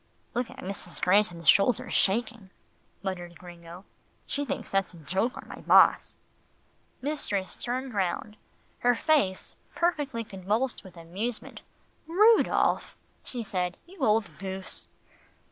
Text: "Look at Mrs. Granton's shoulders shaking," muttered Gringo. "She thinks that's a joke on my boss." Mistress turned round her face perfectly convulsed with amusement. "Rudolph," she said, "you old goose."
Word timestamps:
"Look 0.33 0.49
at 0.49 0.57
Mrs. 0.57 0.99
Granton's 0.99 1.47
shoulders 1.47 1.93
shaking," 1.93 2.49
muttered 3.03 3.37
Gringo. 3.37 3.85
"She 4.25 4.43
thinks 4.43 4.71
that's 4.71 4.95
a 4.95 4.97
joke 4.97 5.37
on 5.37 5.47
my 5.47 5.61
boss." 5.61 6.17
Mistress 7.03 7.55
turned 7.55 7.93
round 7.93 8.35
her 8.79 8.95
face 8.95 9.55
perfectly 9.75 10.23
convulsed 10.23 10.83
with 10.83 10.97
amusement. 10.97 11.61
"Rudolph," 12.07 12.97
she 13.23 13.43
said, 13.43 13.77
"you 13.85 13.99
old 13.99 14.31
goose." 14.39 14.87